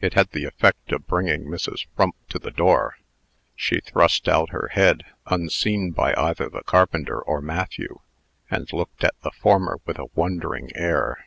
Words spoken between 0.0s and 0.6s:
It had the